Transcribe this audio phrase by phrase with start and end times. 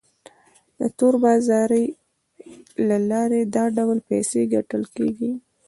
[0.79, 1.85] د تور بازارۍ
[2.87, 5.31] له لارې دا ډول پیسې ګټل کیږي.